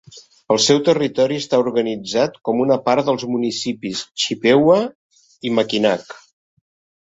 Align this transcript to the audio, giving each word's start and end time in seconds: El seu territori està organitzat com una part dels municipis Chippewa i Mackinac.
El 0.53 0.59
seu 0.67 0.79
territori 0.87 1.37
està 1.41 1.59
organitzat 1.63 2.39
com 2.49 2.65
una 2.65 2.79
part 2.89 3.11
dels 3.11 3.27
municipis 3.35 4.03
Chippewa 4.25 4.81
i 5.51 5.57
Mackinac. 5.61 6.21